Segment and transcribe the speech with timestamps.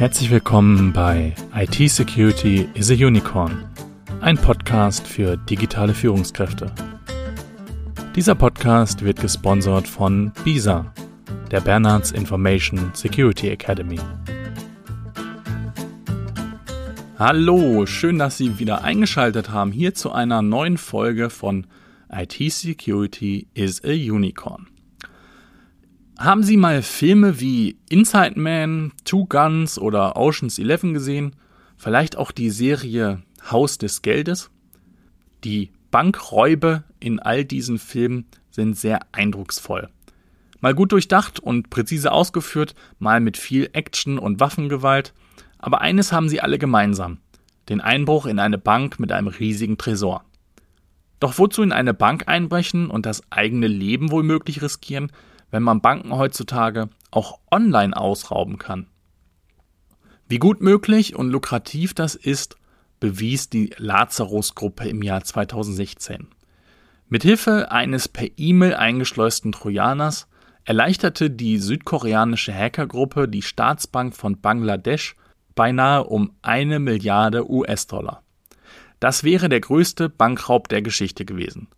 [0.00, 3.68] Herzlich willkommen bei IT Security is a Unicorn,
[4.22, 6.72] ein Podcast für digitale Führungskräfte.
[8.16, 10.90] Dieser Podcast wird gesponsert von BISA,
[11.50, 14.00] der Bernards Information Security Academy.
[17.18, 21.66] Hallo, schön, dass Sie wieder eingeschaltet haben hier zu einer neuen Folge von
[22.10, 24.69] IT Security is a Unicorn.
[26.20, 31.34] Haben Sie mal Filme wie Inside Man, Two Guns oder Ocean's Eleven gesehen?
[31.78, 34.50] Vielleicht auch die Serie Haus des Geldes?
[35.44, 39.88] Die Bankräube in all diesen Filmen sind sehr eindrucksvoll.
[40.60, 45.14] Mal gut durchdacht und präzise ausgeführt, mal mit viel Action und Waffengewalt,
[45.56, 47.16] aber eines haben sie alle gemeinsam.
[47.70, 50.22] Den Einbruch in eine Bank mit einem riesigen Tresor.
[51.18, 55.10] Doch wozu in eine Bank einbrechen und das eigene Leben womöglich riskieren,
[55.50, 58.86] wenn man Banken heutzutage auch online ausrauben kann.
[60.28, 62.56] Wie gut möglich und lukrativ das ist,
[63.00, 66.28] bewies die Lazarus-Gruppe im Jahr 2016.
[67.08, 70.28] Mithilfe eines per E-Mail eingeschleusten Trojaners
[70.64, 75.16] erleichterte die südkoreanische Hackergruppe die Staatsbank von Bangladesch
[75.56, 78.22] beinahe um eine Milliarde US-Dollar.
[79.00, 81.68] Das wäre der größte Bankraub der Geschichte gewesen.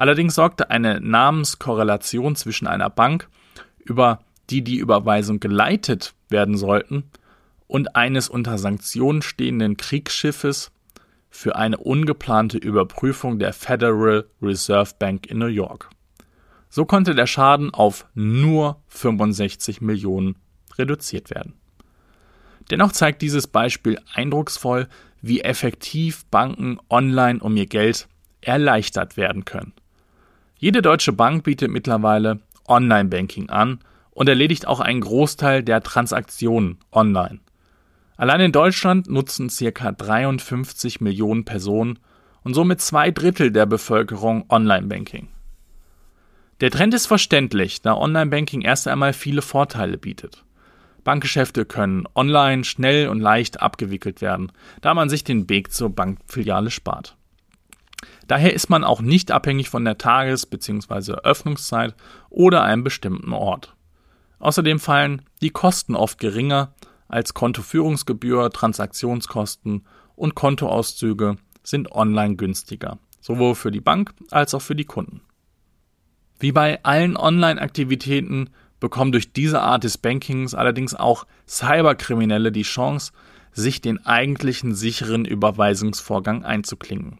[0.00, 3.28] Allerdings sorgte eine Namenskorrelation zwischen einer Bank,
[3.84, 7.10] über die die Überweisung geleitet werden sollten,
[7.66, 10.72] und eines unter Sanktionen stehenden Kriegsschiffes
[11.28, 15.90] für eine ungeplante Überprüfung der Federal Reserve Bank in New York.
[16.70, 20.36] So konnte der Schaden auf nur 65 Millionen
[20.78, 21.52] reduziert werden.
[22.70, 24.88] Dennoch zeigt dieses Beispiel eindrucksvoll,
[25.20, 28.08] wie effektiv Banken online um ihr Geld
[28.40, 29.74] erleichtert werden können.
[30.62, 33.78] Jede deutsche Bank bietet mittlerweile Online-Banking an
[34.10, 37.40] und erledigt auch einen Großteil der Transaktionen online.
[38.18, 39.92] Allein in Deutschland nutzen ca.
[39.92, 41.98] 53 Millionen Personen
[42.44, 45.28] und somit zwei Drittel der Bevölkerung Online-Banking.
[46.60, 50.44] Der Trend ist verständlich, da Online-Banking erst einmal viele Vorteile bietet.
[51.04, 54.52] Bankgeschäfte können online schnell und leicht abgewickelt werden,
[54.82, 57.16] da man sich den Weg zur Bankfiliale spart.
[58.26, 61.12] Daher ist man auch nicht abhängig von der Tages- bzw.
[61.24, 61.94] Öffnungszeit
[62.28, 63.74] oder einem bestimmten Ort.
[64.38, 66.74] Außerdem fallen die Kosten oft geringer
[67.08, 69.84] als Kontoführungsgebühr, Transaktionskosten
[70.14, 75.20] und Kontoauszüge sind online günstiger, sowohl für die Bank als auch für die Kunden.
[76.38, 78.50] Wie bei allen Online-Aktivitäten
[78.80, 83.12] bekommen durch diese Art des Bankings allerdings auch Cyberkriminelle die Chance,
[83.52, 87.18] sich den eigentlichen sicheren Überweisungsvorgang einzuklinken.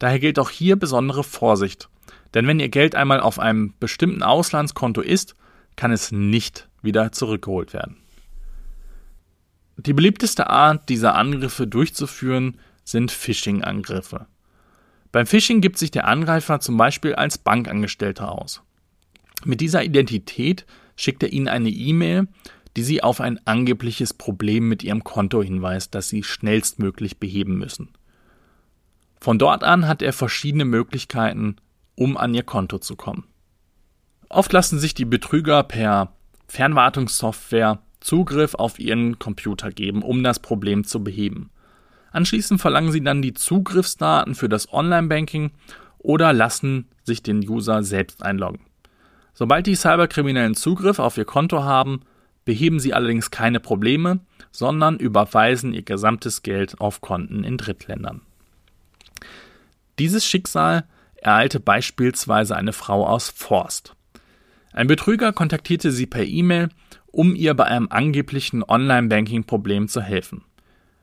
[0.00, 1.88] Daher gilt auch hier besondere Vorsicht.
[2.34, 5.36] Denn wenn Ihr Geld einmal auf einem bestimmten Auslandskonto ist,
[5.76, 7.96] kann es nicht wieder zurückgeholt werden.
[9.76, 14.26] Die beliebteste Art, diese Angriffe durchzuführen, sind Phishing-Angriffe.
[15.12, 18.62] Beim Phishing gibt sich der Angreifer zum Beispiel als Bankangestellter aus.
[19.44, 20.66] Mit dieser Identität
[20.96, 22.28] schickt er Ihnen eine E-Mail,
[22.76, 27.90] die Sie auf ein angebliches Problem mit Ihrem Konto hinweist, das Sie schnellstmöglich beheben müssen.
[29.20, 31.56] Von dort an hat er verschiedene Möglichkeiten,
[31.94, 33.24] um an ihr Konto zu kommen.
[34.30, 36.12] Oft lassen sich die Betrüger per
[36.48, 41.50] Fernwartungssoftware Zugriff auf ihren Computer geben, um das Problem zu beheben.
[42.12, 45.50] Anschließend verlangen sie dann die Zugriffsdaten für das Online-Banking
[45.98, 48.60] oder lassen sich den User selbst einloggen.
[49.34, 52.00] Sobald die Cyberkriminellen Zugriff auf ihr Konto haben,
[52.44, 54.20] beheben sie allerdings keine Probleme,
[54.50, 58.22] sondern überweisen ihr gesamtes Geld auf Konten in Drittländern.
[60.00, 60.84] Dieses Schicksal
[61.16, 63.94] ereilte beispielsweise eine Frau aus Forst.
[64.72, 66.70] Ein Betrüger kontaktierte sie per E-Mail,
[67.08, 70.42] um ihr bei einem angeblichen Online-Banking-Problem zu helfen.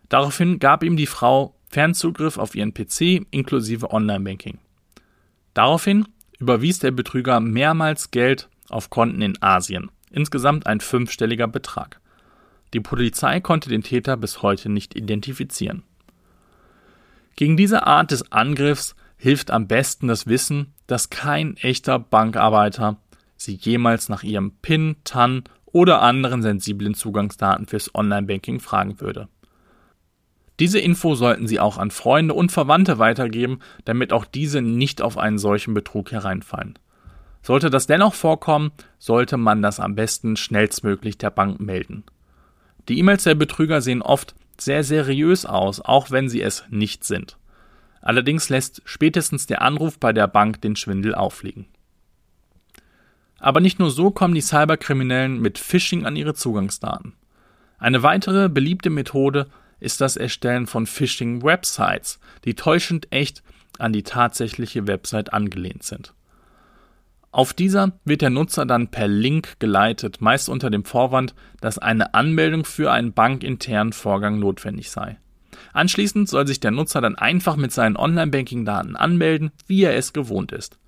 [0.10, 4.58] Daraufhin gab ihm die Frau Fernzugriff auf ihren PC inklusive Online-Banking.
[5.54, 6.08] Daraufhin
[6.40, 12.02] überwies der Betrüger mehrmals Geld auf Konten in Asien, insgesamt ein fünfstelliger Betrag.
[12.74, 15.84] Die Polizei konnte den Täter bis heute nicht identifizieren.
[17.38, 22.98] Gegen diese Art des Angriffs hilft am besten das Wissen, dass kein echter Bankarbeiter
[23.40, 29.28] Sie jemals nach Ihrem PIN, TAN oder anderen sensiblen Zugangsdaten fürs Online-Banking fragen würde.
[30.60, 35.20] Diese Info sollten Sie auch an Freunde und Verwandte weitergeben, damit auch diese nicht auf
[35.20, 36.80] einen solchen Betrug hereinfallen.
[37.44, 42.04] Sollte das dennoch vorkommen, sollte man das am besten schnellstmöglich der Bank melden.
[42.90, 47.38] Die E-Mails der Betrüger sehen oft sehr seriös aus, auch wenn sie es nicht sind.
[48.02, 51.68] Allerdings lässt spätestens der Anruf bei der Bank den Schwindel auffliegen.
[53.40, 57.14] Aber nicht nur so kommen die Cyberkriminellen mit Phishing an ihre Zugangsdaten.
[57.78, 59.48] Eine weitere beliebte Methode
[59.80, 63.44] ist das Erstellen von Phishing-Websites, die täuschend echt
[63.78, 66.14] an die tatsächliche Website angelehnt sind.
[67.32, 72.14] Auf dieser wird der Nutzer dann per Link geleitet, meist unter dem Vorwand, dass eine
[72.14, 75.18] Anmeldung für einen bankinternen Vorgang notwendig sei.
[75.74, 80.52] Anschließend soll sich der Nutzer dann einfach mit seinen Online-Banking-Daten anmelden, wie er es gewohnt
[80.52, 80.80] ist.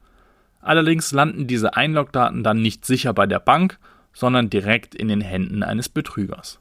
[0.62, 3.78] Allerdings landen diese Einlogdaten dann nicht sicher bei der Bank,
[4.14, 6.60] sondern direkt in den Händen eines Betrügers.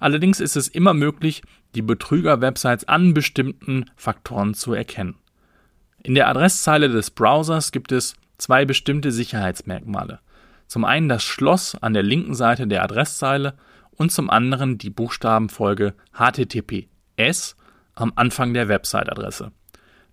[0.00, 1.42] Allerdings ist es immer möglich,
[1.74, 5.16] die Betrüger-Websites an bestimmten Faktoren zu erkennen.
[6.02, 10.20] In der Adresszeile des Browsers gibt es zwei bestimmte Sicherheitsmerkmale.
[10.66, 13.54] Zum einen das Schloss an der linken Seite der Adresszeile
[13.90, 17.56] und zum anderen die Buchstabenfolge HTTPS
[17.94, 19.50] am Anfang der Website-Adresse.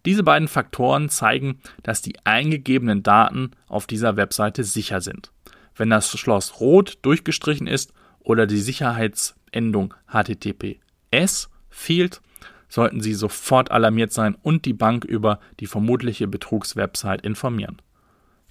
[0.06, 5.32] Diese beiden Faktoren zeigen, dass die eingegebenen Daten auf dieser Webseite sicher sind.
[5.76, 12.22] Wenn das Schloss rot durchgestrichen ist oder die Sicherheitsendung HTTPS fehlt,
[12.70, 17.82] sollten Sie sofort alarmiert sein und die Bank über die vermutliche Betrugswebsite informieren.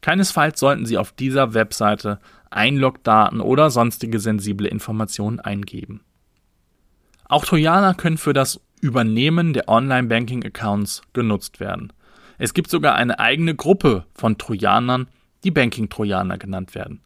[0.05, 2.19] Keinesfalls sollten Sie auf dieser Webseite
[2.51, 6.03] Einlogdaten oder sonstige sensible Informationen eingeben.
[7.25, 11.91] Auch Trojaner können für das Übernehmen der Online-Banking-Accounts genutzt werden.
[12.37, 15.09] Es gibt sogar eine eigene Gruppe von Trojanern,
[15.43, 17.01] die Banking-Trojaner genannt werden.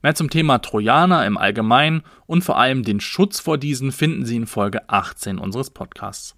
[0.00, 4.36] Mehr zum Thema Trojaner im Allgemeinen und vor allem den Schutz vor diesen finden Sie
[4.36, 6.36] in Folge 18 unseres Podcasts.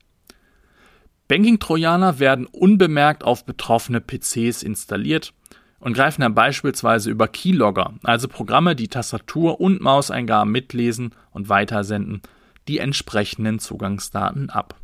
[1.29, 5.35] Banking-Trojaner werden unbemerkt auf betroffene PCs installiert
[5.83, 12.23] und greifen dann beispielsweise über Keylogger, also Programme, die Tastatur- und Mauseingaben mitlesen und weitersenden,
[12.69, 14.77] die entsprechenden Zugangsdaten ab.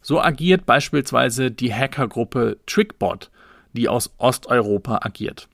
[0.00, 3.30] So agiert beispielsweise die Hackergruppe Trickbot,
[3.74, 5.46] die aus Osteuropa agiert.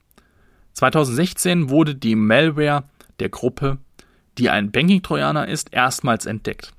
[0.74, 2.84] 2016 wurde die Malware
[3.18, 3.78] der Gruppe,
[4.38, 6.72] die ein Banking-Trojaner ist, erstmals entdeckt.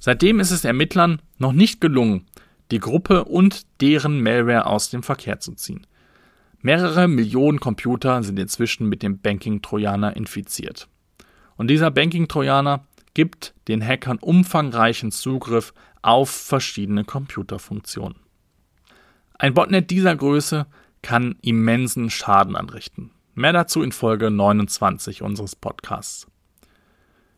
[0.00, 2.26] Seitdem ist es Ermittlern noch nicht gelungen,
[2.72, 5.86] die Gruppe und deren Malware aus dem Verkehr zu ziehen.
[6.66, 10.88] Mehrere Millionen Computer sind inzwischen mit dem Banking-Trojaner infiziert.
[11.54, 12.84] Und dieser Banking-Trojaner
[13.14, 15.72] gibt den Hackern umfangreichen Zugriff
[16.02, 18.18] auf verschiedene Computerfunktionen.
[19.38, 20.66] Ein Botnet dieser Größe
[21.02, 23.12] kann immensen Schaden anrichten.
[23.34, 26.26] Mehr dazu in Folge 29 unseres Podcasts.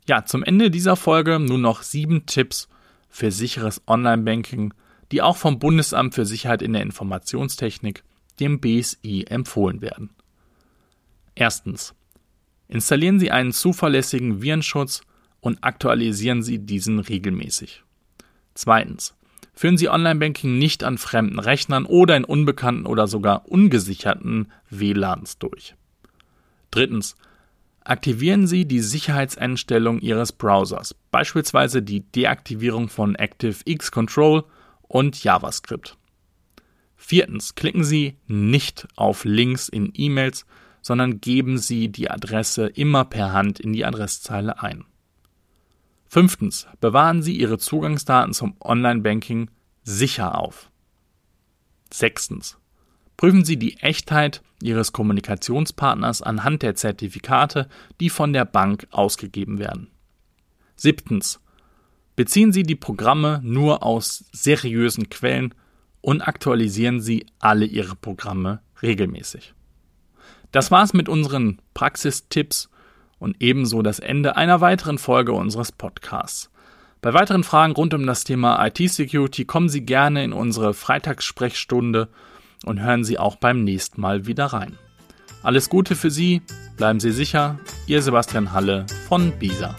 [0.08, 2.66] Ja, zum Ende dieser Folge nun noch sieben Tipps
[3.10, 4.72] für sicheres Online-Banking,
[5.12, 8.04] die auch vom Bundesamt für Sicherheit in der Informationstechnik
[8.40, 10.10] dem BSI empfohlen werden.
[11.34, 11.94] Erstens.
[12.68, 15.02] Installieren Sie einen zuverlässigen Virenschutz
[15.40, 17.82] und aktualisieren Sie diesen regelmäßig.
[18.54, 19.14] Zweitens.
[19.54, 25.74] Führen Sie Online-Banking nicht an fremden Rechnern oder in unbekannten oder sogar ungesicherten WLANs durch.
[26.70, 27.16] Drittens.
[27.82, 34.44] Aktivieren Sie die Sicherheitseinstellung Ihres Browsers, beispielsweise die Deaktivierung von ActiveX Control
[34.82, 35.96] und JavaScript.
[37.00, 40.44] Viertens, klicken Sie nicht auf Links in E-Mails,
[40.82, 44.84] sondern geben Sie die Adresse immer per Hand in die Adresszeile ein.
[46.08, 49.48] Fünftens, bewahren Sie Ihre Zugangsdaten zum Online-Banking
[49.84, 50.70] sicher auf.
[51.92, 52.58] Sechstens,
[53.16, 57.68] prüfen Sie die Echtheit Ihres Kommunikationspartners anhand der Zertifikate,
[58.00, 59.88] die von der Bank ausgegeben werden.
[60.74, 61.40] Siebtens,
[62.16, 65.54] beziehen Sie die Programme nur aus seriösen Quellen
[66.00, 69.54] und aktualisieren Sie alle Ihre Programme regelmäßig.
[70.52, 72.70] Das war's mit unseren Praxistipps
[73.18, 76.50] und ebenso das Ende einer weiteren Folge unseres Podcasts.
[77.00, 82.08] Bei weiteren Fragen rund um das Thema IT-Security kommen Sie gerne in unsere Freitagssprechstunde
[82.64, 84.76] und hören Sie auch beim nächsten Mal wieder rein.
[85.42, 86.42] Alles Gute für Sie,
[86.76, 89.76] bleiben Sie sicher, Ihr Sebastian Halle von BISA.